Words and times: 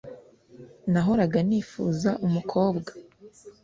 Nahoraga 0.91 1.39
nifuza 1.47 2.09
umukobwa 2.25 2.91